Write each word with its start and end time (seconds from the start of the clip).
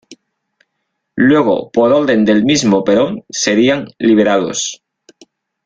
Luego, 1.13 1.69
por 1.69 1.93
orden 1.93 2.25
del 2.25 2.43
mismo 2.43 2.83
Perón, 2.83 3.23
serían 3.29 3.87
liberados. 3.99 4.81